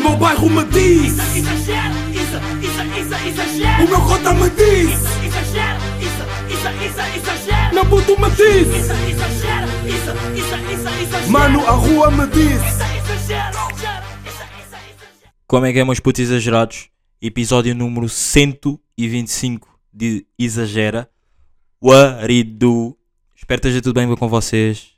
[0.00, 3.84] meu bairro me diz Isso, exagero, isso, isso, isso, exagero.
[3.84, 6.22] O meu cota me diz Isso, exagero, isso,
[6.54, 7.74] isso, isso, exagero.
[7.74, 11.30] Meu puto me diz Isso, exagero, isso, isso, isso, exagero.
[11.30, 12.82] Mano, a rua me diz Isso,
[13.22, 13.70] exagero.
[15.50, 16.88] Como é que é, meus putos exagerados?
[17.20, 21.10] Episódio número 125 de Exagera.
[21.80, 22.96] Do?
[23.34, 24.90] Espero que esteja tudo bem com vocês.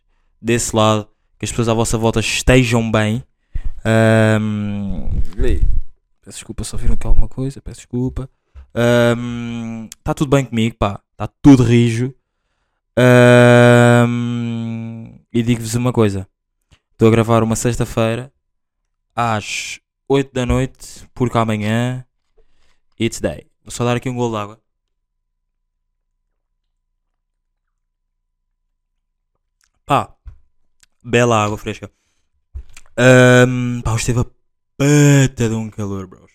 [0.42, 1.08] Desse lado,
[1.38, 3.24] que as pessoas à vossa volta estejam bem.
[3.84, 5.60] Ei,
[6.22, 7.60] peço desculpa se ouviram aqui alguma coisa.
[7.60, 8.28] Peço desculpa.
[9.98, 11.00] Está tudo bem comigo, pá.
[11.12, 12.14] Está tudo rijo.
[12.96, 16.28] Ahm, e digo-vos uma coisa.
[16.92, 18.32] Estou a gravar uma sexta-feira
[19.16, 22.06] às 8 da noite, porque amanhã
[23.00, 23.46] it's day.
[23.64, 24.60] Vou só dar aqui um gol de água.
[29.84, 30.14] Pá,
[31.02, 31.90] bela água fresca.
[32.96, 36.30] Ahm, pá, hoje esteve a pata de um calor, bros.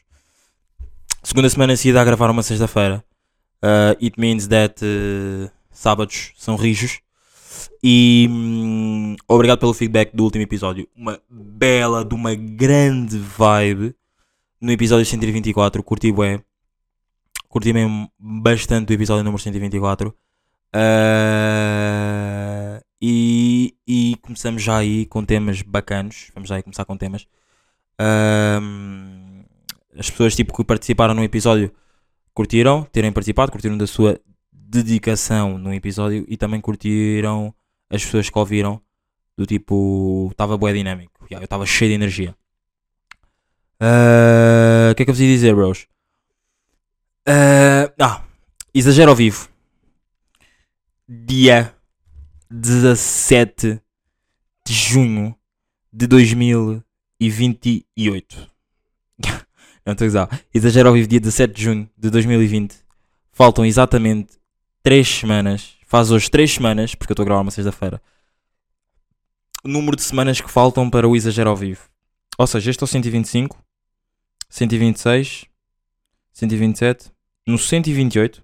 [1.22, 3.04] Segunda semana seguida a gravar uma sexta-feira.
[3.62, 7.00] Uh, it means that uh, sábados são rijos.
[7.84, 10.88] E hum, obrigado pelo feedback do último episódio.
[10.96, 13.96] Uma bela, de uma grande vibe
[14.60, 15.84] no episódio 124.
[15.84, 16.44] Curti bem.
[17.50, 20.14] Curti mesmo bastante do episódio número 124.
[20.74, 22.17] Ah, e, e
[24.38, 26.30] começamos já aí com temas bacanos.
[26.36, 27.28] Vamos já aí começar com temas.
[28.00, 29.44] Ahm,
[29.98, 31.74] as pessoas tipo, que participaram no episódio
[32.36, 34.20] curtiram terem participado, curtiram da sua
[34.52, 37.52] dedicação no episódio e também curtiram
[37.90, 38.80] as pessoas que ouviram
[39.36, 42.36] do tipo estava bué dinâmico, Yeah, eu estava cheio de energia.
[43.80, 45.88] Ah, O que é que eu vos ia dizer, bros?
[47.26, 48.24] Ah, ah,
[48.72, 49.50] exagero ao vivo.
[51.08, 51.74] Dia
[52.52, 53.82] 17
[54.68, 55.34] de junho
[55.94, 58.52] de 2028.
[59.86, 60.42] Não estou a usar.
[60.54, 62.76] Exagero ao vivo dia 17 de junho de 2020.
[63.32, 64.34] Faltam exatamente
[64.84, 65.78] 3 semanas.
[65.86, 68.02] Faz hoje 3 semanas, porque eu estou a gravar uma sexta-feira.
[69.64, 71.88] O número de semanas que faltam para o exagero ao vivo.
[72.38, 73.58] Ou seja, este é o 125,
[74.50, 75.46] 126,
[76.34, 77.10] 127.
[77.48, 78.44] No 128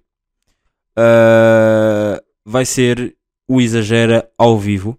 [0.96, 3.16] ah, vai ser
[3.46, 4.98] o exagera ao vivo.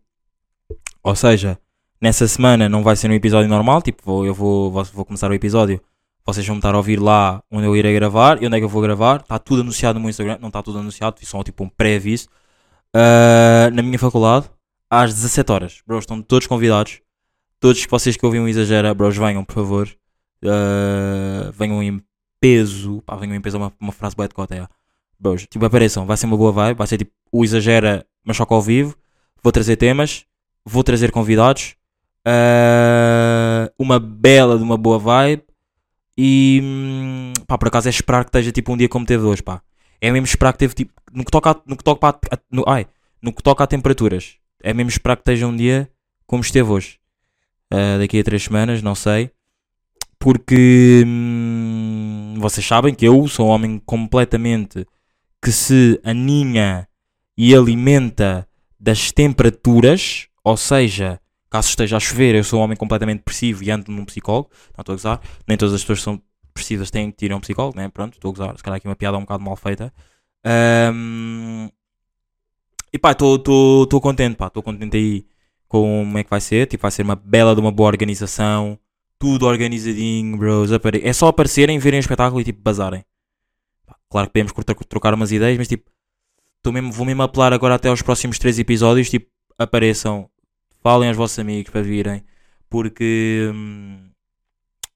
[1.06, 1.60] Ou seja,
[2.02, 3.80] nessa semana não vai ser um episódio normal.
[3.80, 5.80] Tipo, vou- eu vou, vou, começar o episódio.
[6.26, 8.70] Vocês vão estar a ouvir lá onde eu irei gravar e onde é que eu
[8.70, 9.22] vou gravar.
[9.22, 10.40] Está tudo anunciado no meu Instagram.
[10.42, 12.28] Não está tudo anunciado, fiz só tipo um pré-aviso.
[12.92, 14.50] Ah, na minha faculdade,
[14.90, 15.82] às 17 horas.
[15.86, 17.02] Bros, estão todos convidados.
[17.60, 19.88] Todos vocês que ouvem o Exagera, bros, venham, por favor.
[20.44, 22.02] Ah, venham em
[22.40, 23.04] peso.
[23.06, 24.68] Pá, venham em peso é uma, uma frase boa de cota, é.
[25.20, 26.04] Bros, tipo, apareçam.
[26.08, 26.78] Vai ser uma boa vibe.
[26.78, 28.96] Vai ser tipo o Exagera, mas só que ao vivo.
[29.44, 30.26] Vou trazer temas.
[30.66, 31.76] Vou trazer convidados.
[32.26, 35.44] Ah, uma bela de uma boa vibe.
[36.18, 39.44] E hum, pá, por acaso é esperar que esteja tipo um dia como teve hoje,
[39.44, 39.62] pá.
[40.02, 40.94] É mesmo esperar que teve tipo.
[41.14, 42.88] No que toca a, no que toca a, no, ai,
[43.22, 44.36] no que toca a temperaturas.
[44.62, 45.90] É mesmo esperar que esteja um dia
[46.26, 47.00] como esteve hoje.
[47.72, 49.32] Ah, daqui a três semanas, não sei.
[50.18, 54.88] Porque hum, vocês sabem que eu sou um homem completamente
[55.42, 56.88] que se aninha
[57.38, 58.48] e alimenta
[58.80, 61.20] das temperaturas, ou seja,
[61.50, 64.82] caso esteja a chover, eu sou um homem completamente depressivo e ando num psicólogo, não
[64.82, 67.76] estou a gozar, nem todas as pessoas são depressivas têm que ir a um psicólogo,
[67.76, 67.90] né?
[67.90, 69.92] Pronto, estou a gozar, se calhar aqui uma piada um bocado mal feita.
[70.44, 71.68] Ahm,
[72.94, 75.26] e pá, estou contente, pá, estou contente aí
[75.68, 78.78] com como é que vai ser, tipo, vai ser uma bela de uma boa organização,
[79.18, 80.70] tudo organizadinho, bros,
[81.02, 83.04] é só aparecerem, verem o espetáculo e tipo, bazarem.
[84.10, 84.54] Claro que podemos
[84.88, 85.90] trocar umas ideias, mas tipo,
[86.72, 89.28] mesmo, vou mesmo apelar agora até aos próximos três episódios, tipo,
[89.58, 90.30] apareçam,
[90.86, 92.24] falem aos vossos amigos para virem,
[92.70, 94.08] porque hum,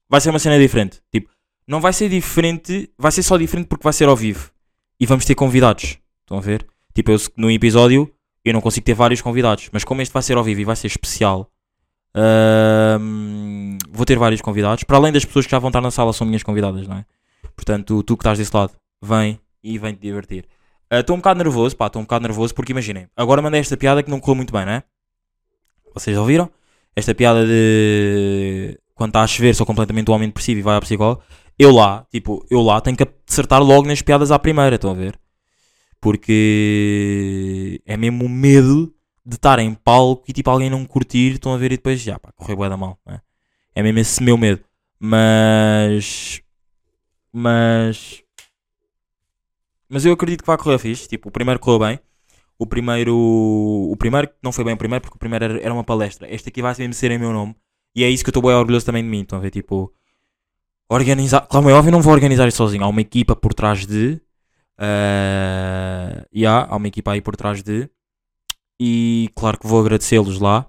[0.08, 1.00] vai ser uma cena diferente.
[1.10, 1.28] Tipo,
[1.66, 4.52] não vai ser diferente, vai ser só diferente porque vai ser ao vivo
[5.00, 5.98] e vamos ter convidados.
[6.20, 6.64] Estão a ver?
[6.94, 8.08] Tipo, eu, no episódio
[8.44, 10.76] eu não consigo ter vários convidados, mas como este vai ser ao vivo e vai
[10.76, 11.50] ser especial,
[13.00, 14.84] hum, vou ter vários convidados.
[14.84, 17.04] Para além das pessoas que já vão estar na sala, são minhas convidadas, não é?
[17.56, 20.46] Portanto, tu que estás desse lado, vem e vem te divertir.
[20.88, 24.04] Estou um bocado nervoso, pá, estou um bocado nervoso porque imaginem, agora mandei esta piada
[24.04, 24.84] que não correu muito bem, não é?
[25.94, 26.50] Vocês ouviram?
[26.94, 30.80] Esta piada de quando está a chover sou completamente um homem depressivo e vai ao
[30.80, 31.22] psicólogo.
[31.58, 34.94] Eu lá, tipo, eu lá tenho que acertar logo nas piadas à primeira, estão a
[34.94, 35.18] ver?
[36.00, 38.94] Porque é mesmo o medo
[39.24, 42.18] de estar em palco e tipo alguém não curtir, estão a ver e depois já,
[42.18, 43.20] pá, correu bué da mal, é?
[43.74, 44.62] É mesmo esse meu medo.
[44.98, 46.42] Mas.
[47.32, 48.22] Mas.
[49.88, 51.08] Mas eu acredito que vai correr fixe.
[51.08, 52.00] Tipo, o primeiro correu bem.
[52.60, 53.16] O primeiro.
[53.16, 56.30] O primeiro não foi bem o primeiro, porque o primeiro era, era uma palestra.
[56.30, 57.56] Este aqui vai mesmo ser em meu nome.
[57.96, 59.22] E é isso que eu estou bem orgulhoso também de mim.
[59.22, 59.50] Estão a ver?
[59.50, 59.90] Tipo,
[60.86, 61.46] organizar.
[61.48, 62.84] Claro, é óbvio, não vou organizar isso sozinho.
[62.84, 64.20] Há uma equipa por trás de.
[64.78, 67.88] Uh, yeah, há uma equipa aí por trás de.
[68.78, 70.66] E claro que vou agradecê-los lá.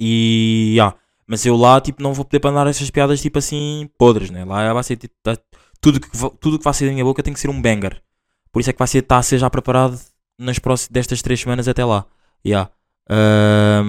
[0.00, 0.72] E.
[0.72, 4.44] Yeah, mas eu lá, tipo, não vou poder mandar essas piadas, tipo assim, podres, né?
[4.44, 5.38] Lá vai ser, tipo, tá-
[5.80, 6.08] tudo que,
[6.40, 8.02] tudo que vai sair da minha boca tem que ser um banger.
[8.50, 9.96] Por isso é que vai ser, está a ser já preparado
[10.38, 12.06] nas próximas, destas três semanas até lá.
[12.46, 12.70] Yeah.
[13.10, 13.88] Ahm,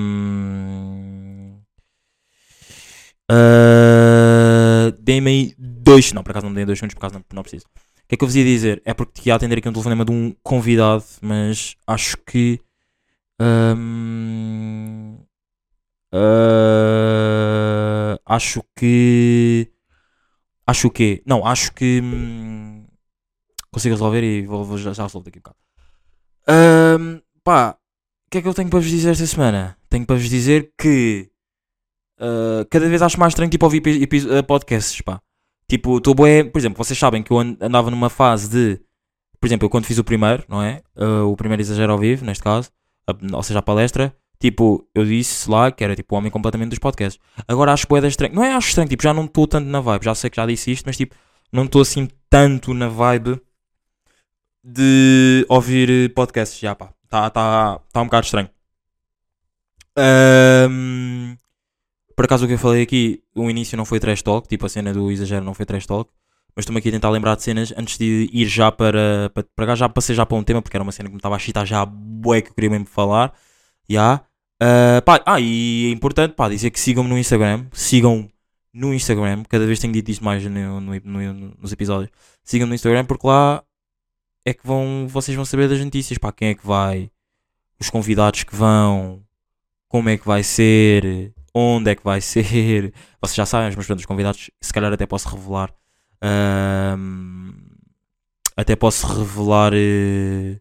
[3.29, 6.11] ah, Dei-me aí dois.
[6.13, 7.65] Não, por acaso não dei dois minutos, por acaso não, não preciso.
[7.65, 8.81] O que é que eu vos ia dizer?
[8.85, 12.59] É porque ia atender aqui um telefonema de um convidado, mas acho que.
[13.39, 15.17] ahm,
[16.13, 19.69] ah, acho que.
[20.67, 21.21] Acho o quê?
[21.25, 22.01] Não, acho que.
[22.03, 22.85] hum,
[23.71, 25.58] consigo resolver e vou, vou- já, já resolvo daqui a bocado.
[26.49, 27.71] Ahm, pá,
[28.27, 29.77] o que é que eu tenho para vos dizer esta semana?
[29.89, 31.29] Tenho para vos dizer que.
[32.19, 33.83] ah, cada vez acho mais estranho tipo, ouvir
[34.37, 35.21] ah, podcasts, pá.
[35.69, 38.81] Tipo, estou bué, por exemplo, vocês sabem que eu an- andava numa fase de,
[39.39, 40.81] por exemplo, eu quando fiz o primeiro, não é?
[40.95, 42.71] Ah, o primeiro exagero ao vivo, neste caso,
[43.07, 46.69] a- ou seja, a palestra, tipo, eu disse lá que era tipo o homem completamente
[46.71, 47.21] dos podcasts.
[47.47, 50.05] Agora acho bué estranho, não é acho estranho, tipo, já não estou tanto na vibe,
[50.05, 51.15] já sei que já disse isto, mas tipo,
[51.51, 53.39] não estou assim tanto na vibe
[54.63, 58.50] de ouvir podcasts, já pá, está tá, tá um bocado estranho.
[59.97, 61.35] Ahm,
[62.15, 64.69] por acaso o que eu falei aqui, o início não foi trash talk, tipo a
[64.69, 66.11] cena do exagero não foi trash talk,
[66.56, 69.65] mas estou-me aqui a tentar lembrar de cenas antes de ir já para, para, para
[69.67, 71.39] cá, já passei já para um tema, porque era uma cena que me estava a
[71.39, 73.33] chitar já bué que eu queria mesmo falar,
[73.89, 74.21] já.
[74.61, 78.29] Ah, pá, ah, e é importante, pá, dizer que sigam-me no Instagram, sigam
[78.73, 82.11] no Instagram, cada vez tenho dito isto mais no, no- no- nos episódios,
[82.44, 83.63] sigam-me no Instagram porque lá
[84.45, 87.12] é que vão, vocês vão saber das notícias, pá, quem é que vai,
[87.80, 89.24] os convidados que vão,
[89.88, 92.94] como é que vai ser, onde é que vai ser.
[93.21, 95.74] Vocês já sabem, mas pronto, os convidados, se calhar até posso revelar.
[96.21, 97.51] ahm,
[98.56, 100.59] até posso revelar eh,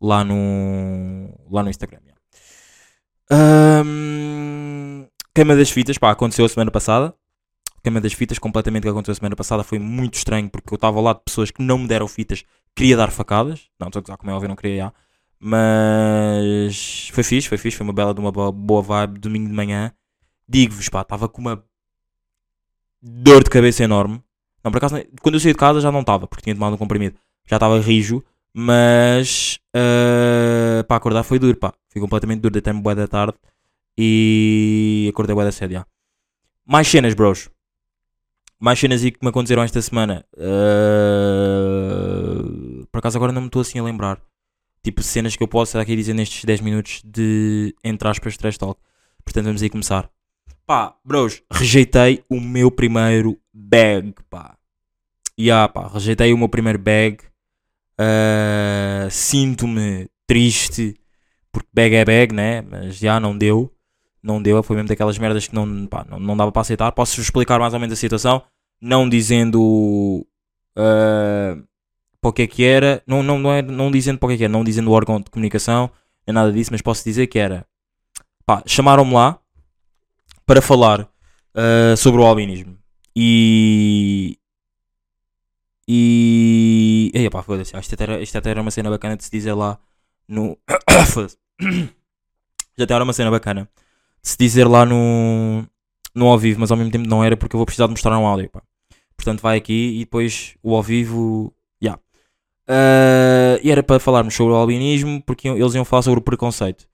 [0.00, 2.00] lá no lá no Instagram.
[3.30, 7.14] Ahm, queima das fitas, pá, aconteceu a semana passada.
[7.82, 10.98] Queima das fitas, completamente que aconteceu a semana passada, foi muito estranho porque eu estava
[10.98, 12.44] ao lado de pessoas que não me deram fitas,
[12.74, 13.68] queria dar facadas.
[13.78, 14.92] Não, estou a gozar, como é óbvio, não queria já.
[15.38, 19.54] Mas foi fixe, foi fixe, foi uma bela de uma boa, boa vibe, domingo de
[19.54, 19.92] manhã.
[20.48, 21.64] Digo-vos, pá, estava com uma
[23.00, 24.22] dor de cabeça enorme.
[24.62, 26.78] Não, por acaso, quando eu saí de casa já não estava, porque tinha tomado um
[26.78, 27.16] comprimido.
[27.46, 28.22] Já estava rijo,
[28.52, 31.72] mas ah, para acordar foi duro, pá.
[31.88, 33.38] Fui completamente duro, deitei-me bué da tarde
[33.96, 35.86] e acordei bué da cedo, já.
[36.66, 37.50] Mais cenas, bros.
[38.60, 40.24] Mais cenas aí que me aconteceram esta semana.
[40.38, 40.44] Ah,
[42.92, 44.20] por acaso agora não me estou assim a lembrar.
[44.82, 48.78] Tipo, cenas que eu posso aqui dizer nestes 10 minutos de, entre aspas, trash talk.
[49.24, 50.10] Portanto, vamos aí começar.
[50.66, 54.56] Pá, bros, rejeitei o meu primeiro bag, pá.
[55.38, 57.18] Ya, pá, rejeitei o meu primeiro bag.
[57.98, 60.94] Ah, Sinto-me triste,
[61.50, 62.62] porque bag é bag, né?
[62.62, 63.72] Mas já não deu.
[64.22, 66.92] Não deu, foi mesmo daquelas merdas que não, pá, não, não dava para aceitar.
[66.92, 68.42] Posso explicar mais ou menos a situação,
[68.80, 70.26] não dizendo
[70.76, 71.56] ah,
[72.20, 74.34] para o que é que era, não, não, não, é, não dizendo para o que
[74.34, 75.90] é que era, não dizendo o órgão de comunicação,
[76.26, 77.66] nem nada disso, mas posso dizer que era.
[78.44, 79.38] Pá, chamaram-me lá
[80.46, 81.08] para falar
[81.54, 82.78] ah, sobre o albinismo.
[83.16, 84.38] E.
[85.88, 87.10] E.
[87.14, 87.76] Ei, pá, foda-se.
[87.76, 89.78] Isto até, era, isto até era uma cena bacana de se dizer lá
[90.28, 90.58] no.
[92.78, 93.68] Já até era uma cena bacana
[94.22, 95.64] se dizer lá no.
[96.14, 98.18] No ao vivo, mas ao mesmo tempo não era porque eu vou precisar de mostrar
[98.18, 98.62] um áudio, pá.
[99.16, 101.54] Portanto, vai aqui e depois o ao vivo.
[101.82, 101.98] Ya.
[102.66, 106.88] Ah, e era para falarmos sobre o albinismo porque eles iam falar sobre o preconceito.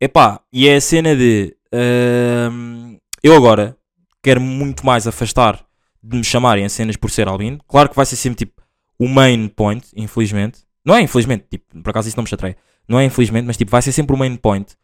[0.00, 1.56] Epá, e é a cena de.
[1.72, 3.76] ahm, eu agora
[4.22, 5.64] quero muito mais afastar
[6.02, 7.60] de me chamarem a cenas por ser albino.
[7.68, 8.62] Claro que vai ser sempre tipo
[8.98, 10.60] o main point, infelizmente.
[10.84, 12.56] Não é infelizmente, tipo, por acaso isso não me chatreia.
[12.88, 14.76] Não é infelizmente, mas tipo, vai ser sempre o main point.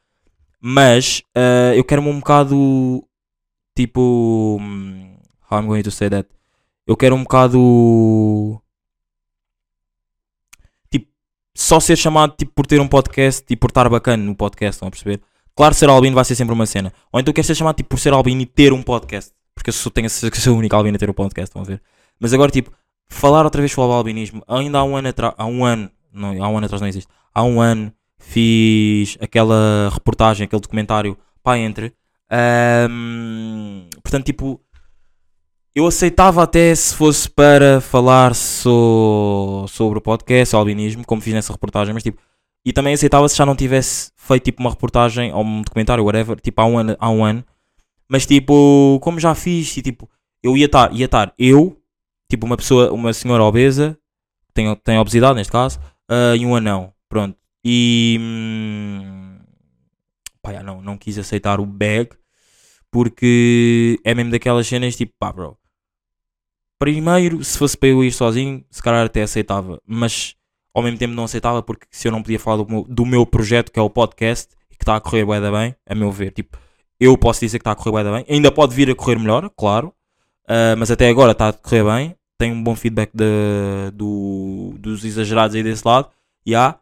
[0.60, 3.04] Mas ah, eu quero-me um bocado.
[3.74, 4.58] Tipo.
[5.50, 6.28] How I'm going to say that?
[6.86, 8.60] Eu quero um bocado.
[10.90, 11.06] Tipo,
[11.54, 14.88] só ser chamado tipo, por ter um podcast e por estar bacana no podcast, estão
[14.88, 15.20] a perceber?
[15.54, 16.92] Claro, ser albino vai ser sempre uma cena.
[17.12, 19.32] Ou então quero ser chamado tipo, por ser albino e ter um podcast.
[19.54, 21.50] Porque eu só tenho a certeza que sou o único albino a ter um podcast,
[21.50, 21.82] estão a ver?
[22.20, 22.70] Mas agora, tipo,
[23.08, 24.42] falar outra vez sobre o albinismo.
[24.46, 25.34] Ainda há um ano atrás.
[25.36, 25.90] Há um ano.
[26.12, 27.08] Não, há um ano atrás não existe.
[27.34, 31.94] Há um ano fiz aquela reportagem, aquele documentário pá, entre.
[32.30, 34.60] Ahm, portanto, tipo,
[35.74, 41.32] eu aceitava até se fosse para falar so- sobre o podcast, o albinismo, como fiz
[41.34, 42.20] nessa reportagem, mas tipo,
[42.64, 46.38] e também aceitava se já não tivesse feito tipo uma reportagem ou um documentário, whatever,
[46.40, 47.44] tipo há um ano, há um ano.
[48.08, 50.08] Mas tipo, como já fiz e tipo,
[50.42, 51.80] eu ia estar, ia estar eu,
[52.30, 53.96] tipo uma pessoa, uma senhora obesa,
[54.52, 57.37] tem, tem obesidade neste caso, ah, e um anão, pronto.
[57.64, 59.38] E hum,
[60.42, 62.10] pá, já, não, não quis aceitar o bag
[62.90, 65.58] porque é mesmo daquelas cenas tipo, pá, bro.
[66.78, 70.36] Primeiro, se fosse para eu ir sozinho, se calhar até aceitava, mas
[70.72, 73.26] ao mesmo tempo não aceitava porque se eu não podia falar do meu, do meu
[73.26, 76.12] projeto que é o podcast e que está a correr bué da bem, a meu
[76.12, 76.56] ver, tipo,
[77.00, 79.18] eu posso dizer que está a correr bué da bem, ainda pode vir a correr
[79.18, 79.92] melhor, claro,
[80.46, 85.04] ah, mas até agora está a correr bem, tenho um bom feedback de- do- dos
[85.04, 86.08] exagerados aí desse lado,
[86.46, 86.78] e há,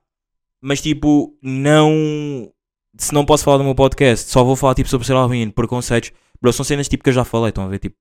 [0.67, 2.53] mas tipo, não.
[2.99, 6.11] Se não posso falar do meu podcast, só vou falar tipo sobre ser Halloween, preconceitos,
[6.43, 7.79] bro, são cenas tipo que eu já falei, estão a ver?
[7.79, 7.95] Tipo,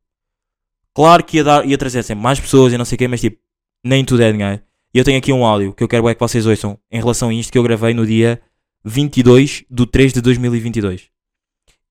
[0.92, 3.22] claro que ia, dar, ia trazer sempre mais pessoas e não sei o quê, mas
[3.22, 3.40] tipo,
[3.84, 4.64] nem tudo é dinheiro.
[4.92, 7.30] E eu tenho aqui um áudio que eu quero é que vocês ouçam em relação
[7.30, 8.42] a isto que eu gravei no dia
[8.84, 11.10] 22 de 3 de 2022.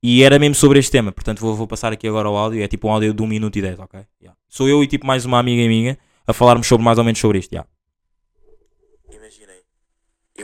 [0.02, 2.60] E era mesmo sobre este tema, portanto vou, vou passar aqui agora o áudio.
[2.60, 4.00] É tipo um áudio de 1 minuto e 10, ok?
[4.20, 4.36] Yeah.
[4.48, 7.38] Sou eu e tipo mais uma amiga minha a falarmos sobre mais ou menos sobre
[7.38, 7.52] isto.
[7.52, 7.68] Yeah.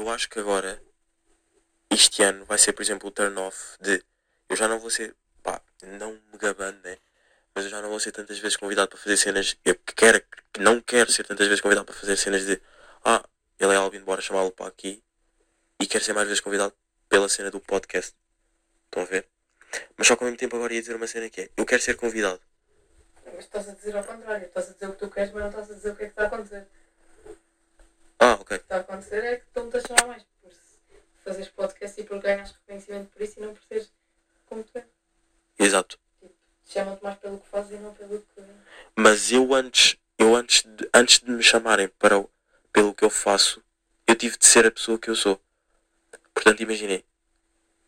[0.01, 0.83] Eu acho que agora,
[1.91, 4.03] este ano, vai ser, por exemplo, o turn-off de.
[4.49, 5.15] Eu já não vou ser.
[5.43, 6.97] pá, não me gabando, né?
[7.55, 9.59] Mas eu já não vou ser tantas vezes convidado para fazer cenas.
[9.63, 10.23] Eu que quero,
[10.55, 12.59] que não quero ser tantas vezes convidado para fazer cenas de.
[13.05, 13.23] Ah,
[13.59, 15.05] ele é Albin, bora chamá-lo para aqui.
[15.79, 16.73] E quero ser mais vezes convidado
[17.07, 18.17] pela cena do podcast.
[18.87, 19.29] Estão a ver?
[19.99, 21.51] Mas só que ao mesmo tempo agora ia dizer uma cena que é.
[21.55, 22.41] Eu quero ser convidado.
[23.27, 25.51] Mas estás a dizer ao contrário, estás a dizer o que tu queres, mas não
[25.51, 26.67] estás a dizer o que é que está a acontecer.
[28.21, 28.43] Ah, ok.
[28.43, 30.53] O que está a acontecer é que estão-te a chamar mais por
[31.25, 33.91] fazeres podcast e por ganhas reconhecimento por isso e não por seres
[34.47, 34.85] como tu és.
[35.59, 35.99] Exato.
[36.67, 38.43] Chamam-te mais pelo que fazes e não pelo que.
[38.95, 42.31] Mas eu antes, eu antes de, antes de me chamarem para o,
[42.73, 43.63] pelo que eu faço,
[44.07, 45.41] eu tive de ser a pessoa que eu sou.
[46.35, 47.05] Portanto, imaginei.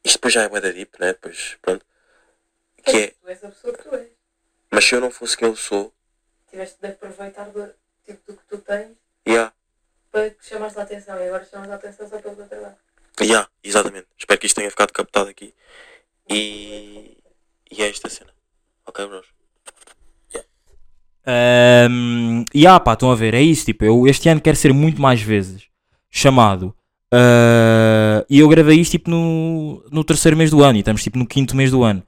[0.02, 1.12] Isto depois já é da deep, né?
[1.12, 1.84] Pois, pronto.
[2.84, 4.10] Que é, Tu és a pessoa que tu és.
[4.70, 5.94] mas se eu não fosse quem eu sou,
[6.50, 7.72] Tiveste de aproveitar do,
[8.04, 8.96] tipo, do que tu tens
[9.26, 9.54] yeah,
[10.12, 12.76] para que chamas a atenção e agora chamas a atenção só pelo teu trabalho.
[13.20, 14.06] yeah, exatamente.
[14.18, 15.54] Espero que isto tenha ficado captado aqui.
[16.30, 17.16] E,
[17.70, 18.30] e é esta cena.
[18.86, 19.26] Ok, bros?
[21.24, 23.64] Um, e ah, pá, estão a ver, é isso.
[23.64, 25.64] Tipo, eu este ano quero ser muito mais vezes
[26.10, 26.74] chamado.
[27.12, 31.18] ah, e eu gravei isto tipo no, no terceiro mês do ano e estamos tipo
[31.18, 32.02] no quinto mês do ano.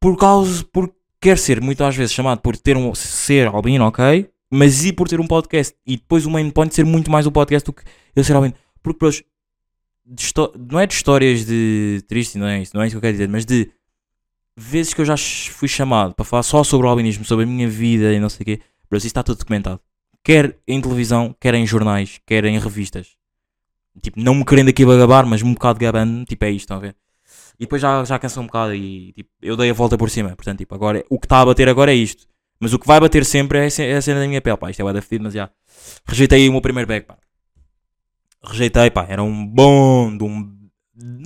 [0.00, 4.28] Por causa, por quero ser muitas vezes chamado por ter um ser albino, ok?
[4.52, 5.74] Mas e por ter um podcast.
[5.86, 7.82] E depois o main point ser muito mais o podcast do que
[8.14, 8.54] eu ser albino.
[8.82, 9.24] Porque,
[10.18, 13.00] histó- não é de histórias de triste, não é isso, não é isso que eu
[13.00, 13.70] quero dizer, mas de
[14.56, 17.68] vezes que eu já fui chamado para falar só sobre o albinismo, sobre a minha
[17.68, 19.80] vida e não sei o quê, bro, isso está tudo documentado.
[20.22, 23.16] Quer em televisão, quer em jornais, quer em revistas.
[24.00, 26.80] Tipo, não me querendo aqui bagabar, mas um bocado gabando, tipo, é isto, estão a
[26.80, 26.94] ver?
[27.58, 30.30] E depois já, já cansou um bocado e tipo, eu dei a volta por cima.
[30.36, 32.26] Portanto, tipo, agora o que está a bater agora é isto.
[32.62, 34.70] Mas o que vai bater sempre é é a cena da minha pele, pá.
[34.70, 35.50] Isto é da fedido, mas já.
[36.06, 37.18] Rejeitei o meu primeiro bag, pá.
[38.40, 39.04] Rejeitei, pá.
[39.08, 40.56] Era um bom de um.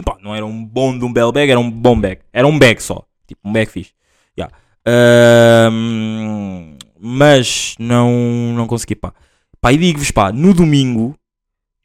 [0.02, 2.23] Pá, não era um bom de um belo bag, era um bom bag.
[2.33, 3.07] Era um bag só.
[3.26, 3.93] Tipo, um bag fixe.
[4.35, 4.50] Já.
[4.87, 9.12] Ahm, mas não, não consegui, pá.
[9.61, 11.14] Pá, e digo-vos, pá, no domingo,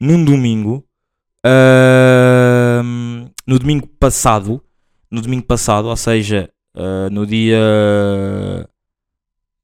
[0.00, 0.82] num domingo,
[3.46, 4.64] no domingo passado,
[5.10, 7.60] no domingo passado, ou seja, ah, no dia.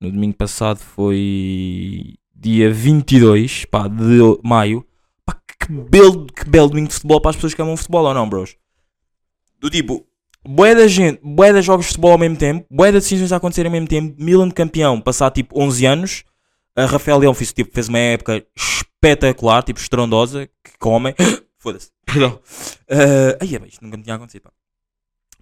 [0.00, 4.86] No domingo passado foi dia 22 pá, de maio.
[5.26, 8.14] Pá, que belo, que belo domingo de futebol para as pessoas que amam futebol ou
[8.14, 8.56] não, bros?
[9.60, 10.06] Do tipo,
[10.46, 13.36] bué da gente, bué de jogos de futebol ao mesmo tempo, bué de decisões a
[13.36, 16.24] acontecer ao mesmo tempo, Milan campeão, passar tipo 11 anos,
[16.76, 21.12] a Rafael Leão fez, tipo, fez uma época espetacular, tipo estrondosa, que comem,
[21.58, 24.52] foda-se, perdão, uh, ai, é isto nunca me tinha acontecido, pá.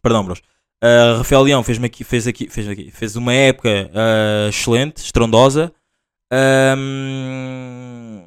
[0.02, 0.40] perdão, bros.
[0.82, 5.72] Uh, Rafael Leão fez, aqui, fez, aqui, fez, aqui, fez uma época uh, excelente, estrondosa.
[6.76, 8.24] Um,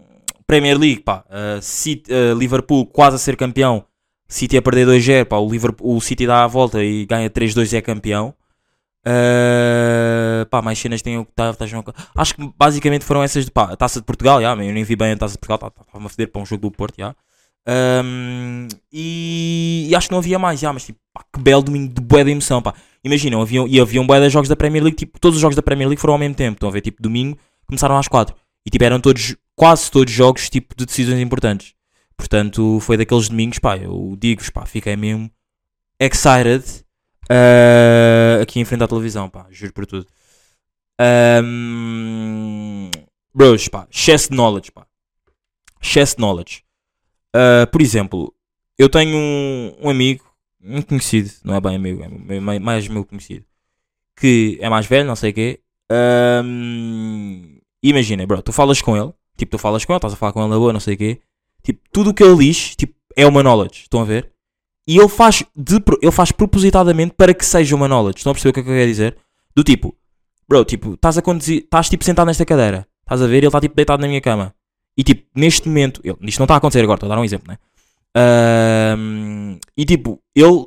[0.47, 3.85] Premier League, pá, uh, City- uh, Liverpool quase a ser campeão.
[4.27, 7.73] City a perder 2-0, pá, o, Liverpool, o City dá a volta e ganha 3-2
[7.73, 8.33] e é campeão.
[9.05, 11.65] Uh, pá, mais cenas tem o que tá, tá,
[12.15, 14.95] Acho que basicamente foram essas de pá, a taça de Portugal, já, eu nem vi
[14.95, 17.15] bem a taça de Portugal, estava a foder para um jogo do Porto, já.
[17.67, 21.93] Um, e, e acho que não havia mais, já, mas tipo, pá, que belo domingo
[21.93, 22.73] de bué de emoção, pá.
[23.03, 25.61] Imaginam, haviam, e haviam bué de jogos da Premier League, tipo, todos os jogos da
[25.61, 27.37] Premier League foram ao mesmo tempo, estão a ver, tipo, domingo
[27.69, 28.35] começaram às 4
[28.65, 31.73] e tipo, eram todos, quase todos jogos, tipo, de decisões importantes.
[32.17, 35.31] Portanto, foi daqueles domingos, pá, eu digo-vos, pá, fiquei mesmo
[35.99, 36.63] excited
[37.29, 40.05] uh, aqui em frente à televisão, pá, juro por tudo.
[41.43, 42.89] Um,
[43.33, 44.85] bros, pá, excesso de knowledge, pá.
[45.81, 46.63] Excesso de knowledge.
[47.35, 48.33] Uh, por exemplo,
[48.77, 50.23] eu tenho um, um amigo,
[50.63, 53.45] um conhecido, não é bem amigo, é mais meu conhecido,
[54.19, 55.59] que é mais velho, não sei o quê.
[55.91, 60.33] Ahm, Imagina, bro, tu falas com ele, tipo, tu falas com ele, estás a falar
[60.33, 61.19] com ele na boa, não sei o quê.
[61.63, 64.31] Tipo, tudo o que ele diz, tipo, é uma knowledge, estão a ver?
[64.85, 68.17] E ele faz, de, ele faz propositadamente para que seja uma knowledge.
[68.17, 69.17] Estão a perceber o que é que eu quero dizer?
[69.55, 69.95] Do tipo,
[70.47, 73.61] bro, tipo, estás a conduzir, estás tipo sentado nesta cadeira, estás a ver, ele está
[73.61, 74.53] tipo deitado na minha cama.
[74.99, 77.23] E tipo, neste momento, ele, isto não está a acontecer agora, estou a dar um
[77.23, 77.57] exemplo, né?
[78.13, 80.65] Ahm, e tipo, ele,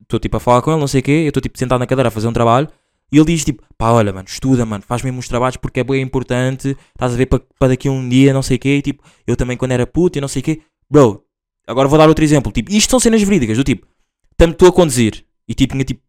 [0.00, 1.86] estou tipo a falar com ele, não sei o quê, eu estou tipo sentado na
[1.86, 2.68] cadeira a fazer um trabalho.
[3.10, 5.84] E ele diz tipo, pá, olha, mano, estuda, mano, faz mesmo os trabalhos porque é
[5.84, 8.76] bem importante, estás a ver para daqui a um dia, não sei o quê.
[8.76, 10.62] E, tipo, eu também quando era puto e não sei o quê.
[10.88, 11.24] Bro,
[11.66, 12.52] agora vou dar outro exemplo.
[12.52, 13.88] Tipo, isto são cenas verídicas, do tipo,
[14.36, 16.00] tanto estou a conduzir e tipo, tinha tipo.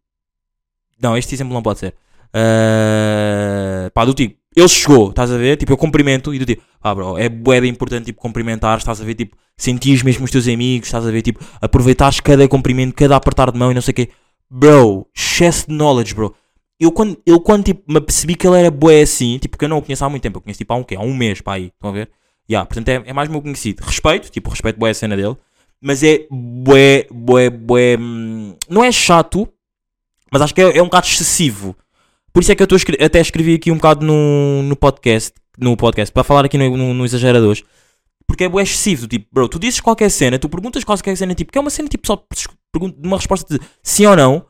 [1.02, 1.96] Não, este exemplo não pode ser.
[3.90, 5.58] Ah, pá, do tipo, ele chegou, estás a ver?
[5.58, 9.04] Tipo, eu cumprimento e do tipo, ah, bro, é bué importante, tipo, cumprimentar, estás a
[9.04, 9.16] ver?
[9.16, 11.22] Tipo, sentir mesmo os teus amigos, estás a ver?
[11.22, 14.10] Tipo, aproveitares cada cumprimento, cada apertar de mão e não sei o quê.
[14.50, 16.34] Bro, excesso de knowledge, bro.
[16.80, 19.70] Eu quando, eu quando tipo, me apercebi que ele era bué assim, tipo, porque eu
[19.70, 20.96] não o conheço há muito tempo, eu conheço tipo há um quê?
[20.96, 22.10] Há um mês, pá, aí, estão a ver?
[22.50, 23.84] Yeah, portanto é, é mais meu conhecido.
[23.84, 25.36] Respeito, tipo, respeito bué a cena dele,
[25.82, 29.48] mas é bué, bué, bué, hum, não é chato,
[30.32, 31.76] mas acho que é, é um bocado excessivo.
[32.34, 35.76] Por isso é que eu tô até escrevi aqui um bocado no, no podcast, no
[35.76, 37.64] podcast, para falar aqui no, no, no Exageradores,
[38.28, 41.58] porque é excessivo, tipo, bro, tu dizes qualquer cena, tu perguntas qualquer cena, tipo, que
[41.58, 42.24] é uma cena, tipo, só
[43.04, 44.46] uma resposta de sim ou não,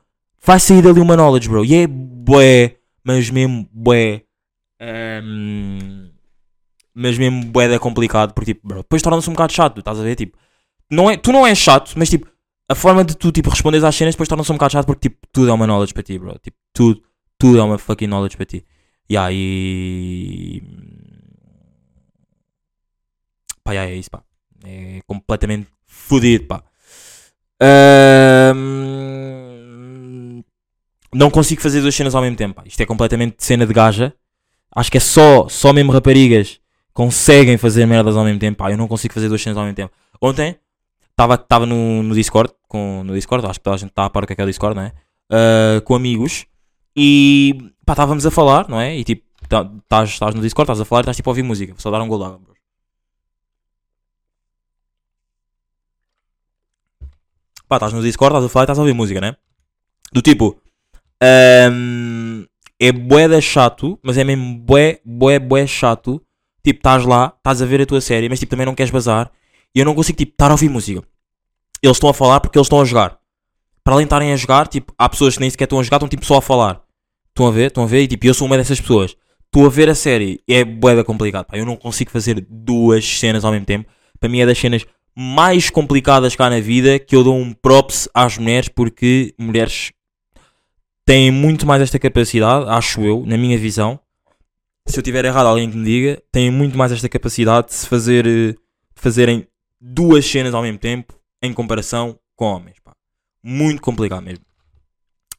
[0.45, 1.63] vai sair dali uma knowledge, bro.
[1.63, 4.24] E é bué, mas mesmo bué.
[4.81, 6.09] ehm,
[6.93, 10.03] mas mesmo bué da complicado, porque tipo, bro, depois torna-se um bocado chato, estás a
[10.03, 10.15] ver?
[10.15, 10.38] Tipo,
[10.91, 12.27] não é, tu não és chato, mas tipo,
[12.67, 15.25] a forma de tu tipo, responderes às cenas depois torna-se um bocado chato porque tipo,
[15.31, 16.38] tudo é uma knowledge para ti, bro.
[16.39, 17.01] Tipo, tudo,
[17.39, 18.65] tudo é uma fucking knowledge para ti.
[19.10, 20.62] E aí.
[23.63, 24.22] Pá, yeah, é isso, pá.
[24.63, 26.63] É completamente fodido, pá.
[27.62, 28.84] Ahm,
[31.13, 32.55] não consigo fazer duas cenas ao mesmo tempo.
[32.55, 32.63] pá.
[32.65, 34.13] Isto é completamente cena de gaja.
[34.75, 36.60] Acho que é só, só mesmo raparigas
[36.93, 38.57] conseguem fazer merdas ao mesmo tempo.
[38.57, 38.70] Pá.
[38.70, 39.94] Eu não consigo fazer duas cenas ao mesmo tempo.
[40.22, 40.57] Ontem
[41.11, 44.09] estava tava no, no Discord, com, no Discord, acho que toda a gente está a
[44.09, 44.94] par do que é que é o Discord, não é?
[45.29, 46.46] Ah, com amigos
[46.96, 48.98] e pá, estávamos a falar, não é?
[48.98, 51.44] E tipo, tá- estás estás no Discord, estás a falar e estás tipo a ouvir
[51.44, 51.74] música.
[51.74, 52.56] Vou só dar um gol d'água, bro.
[57.68, 59.36] Pá, estás no Discord, estás a falar e estás a ouvir música, né?
[60.12, 60.60] Do tipo,
[61.22, 62.46] ahm,
[62.80, 66.22] é bué da chato, mas é mesmo bué, bué, bué chato.
[66.64, 69.32] Tipo, estás lá, estás a ver a tua série, mas tipo, também não queres bazar.
[69.75, 71.04] E eu não consigo, tipo, estar a ouvir música.
[71.84, 73.19] Eles estão a falar porque eles estão a jogar.
[73.90, 75.98] Para além de estarem a jogar, tipo, há pessoas que nem sequer estão a jogar,
[75.98, 76.80] estão tipo só a falar.
[77.30, 77.70] Estão a ver?
[77.70, 78.04] Estão a ver?
[78.04, 79.16] E tipo, eu sou uma dessas pessoas.
[79.48, 81.48] Estou a ver a série, é bué da complicado.
[81.48, 81.58] Pá.
[81.58, 83.90] Eu não consigo fazer duas cenas ao mesmo tempo.
[84.20, 84.86] Para mim é das cenas
[85.18, 89.92] mais complicadas cá na vida que eu dou um props às mulheres porque mulheres
[91.04, 94.00] têm muito mais esta capacidade, acho eu, na minha visão.
[94.86, 97.88] Se eu tiver errado, alguém que me diga, têm muito mais esta capacidade de se
[97.88, 98.54] fazer, eh,
[98.94, 99.48] fazerem
[99.82, 102.78] duas cenas ao mesmo tempo em comparação com homens.
[103.44, 104.44] Muito complicado mesmo.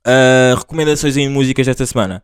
[0.05, 2.23] Ah, recomendações em músicas desta semana.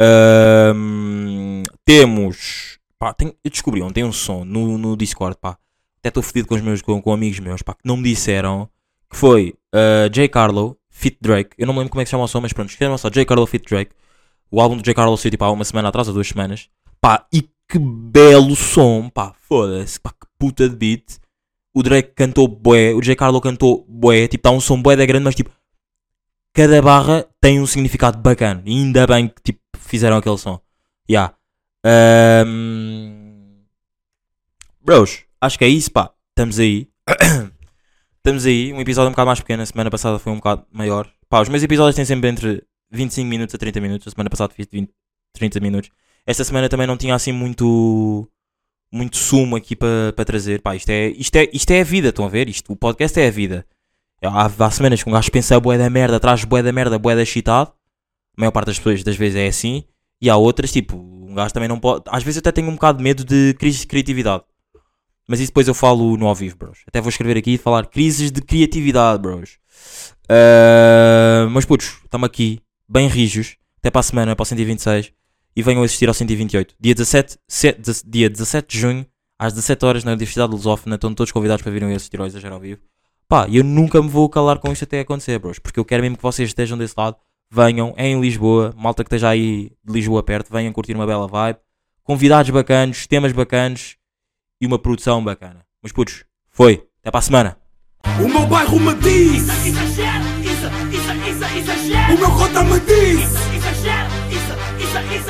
[0.00, 2.78] Ahm, temos.
[2.98, 5.36] Pá, tem- eu descobri ontem um som no, no Discord.
[5.40, 5.56] Pá.
[5.98, 8.68] Até estou fodido com, os meus, com, com amigos meus pá, que não me disseram
[9.10, 10.28] que foi ah, J.
[10.28, 11.50] Carlo, Fit Drake.
[11.58, 13.08] Eu não me lembro como é que se chama o som, mas pronto, escrevam só
[13.10, 13.24] J.
[13.24, 13.92] Carlo, Fit Drake.
[14.50, 14.94] O álbum do J.
[14.94, 16.68] Carlo saiu tipo há uma semana atrás, ou duas semanas.
[17.00, 21.18] Pá, e que belo som, pá, foda-se, pá, que puta de beat.
[21.72, 23.14] O Drake cantou bué, o J.
[23.14, 25.50] Carlo cantou bué, tipo, está um som bué da grande, mas tipo,
[26.52, 28.62] cada barra tem um significado bacana.
[28.66, 30.60] E ainda bem que tipo, fizeram aquele som.
[31.08, 31.34] Yeah.
[31.84, 33.30] Ahm,
[34.80, 36.12] Bros, acho que é isso, pá.
[36.30, 36.88] Estamos aí.
[38.16, 38.72] Estamos aí.
[38.72, 39.62] Um episódio um bocado mais pequeno.
[39.62, 41.10] A semana passada foi um bocado maior.
[41.28, 44.08] Pá, os meus episódios têm sempre entre 25 minutos a 30 minutos.
[44.08, 44.90] A semana passada fiz 20,
[45.34, 45.90] 30 minutos.
[46.26, 48.28] Esta semana também não tinha assim muito
[48.92, 50.60] muito sumo aqui para para trazer.
[50.60, 52.48] Pá, isto é, isto, é, isto é a vida, estão a ver?
[52.48, 53.66] Isto, o podcast é a vida.
[54.22, 57.14] Há, há semanas que um gajo pensa bué da merda, traz bué da merda, bué
[57.14, 57.72] da excitado.
[58.36, 59.84] A maior parte das pessoas das vezes é assim.
[60.20, 62.04] E há outras, tipo, um gajo também não pode.
[62.08, 64.44] Às vezes eu até tenho um bocado de medo de crise de criatividade.
[65.26, 66.80] Mas isso depois eu falo no ao vivo, bros.
[66.86, 69.58] Até vou escrever aqui e falar crises de criatividade, bros.
[70.28, 73.56] Ah, mas putos, estamos aqui, bem rijos.
[73.78, 75.12] Até para a semana, para o 126.
[75.56, 76.74] E venham assistir ao 128.
[76.80, 79.06] Dia 17, se- de- dia 17 de junho,
[79.38, 80.94] às 17 horas, na Universidade de Lusófona.
[80.96, 82.80] Estão todos convidados para virem assistir ao Exagero ao vivo.
[83.28, 85.58] Pá, eu nunca me vou calar com isto até acontecer, bros.
[85.58, 87.16] Porque eu quero mesmo que vocês estejam desse lado.
[87.50, 88.72] Venham, é em Lisboa.
[88.76, 91.58] Malta que esteja aí de Lisboa perto, venham curtir uma bela vibe.
[92.04, 93.96] Convidados bacanos, temas bacanos
[94.60, 95.64] e uma produção bacana.
[95.82, 96.84] Mas putos, foi.
[97.00, 97.56] Até para a semana.
[98.22, 102.14] O meu bairro me diz, Exagero, isso, isso, isso, exagero.
[102.14, 103.49] o meu cota me diz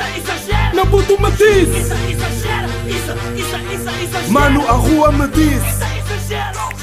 [0.09, 0.73] isso, exagera.
[0.73, 1.79] Não puto me disse.
[1.79, 2.67] Isso, exagera.
[2.87, 4.31] Isso, isso, isso, exagera.
[4.31, 5.67] Mano, a rua me disse.
[5.67, 6.80] Isso, exagera.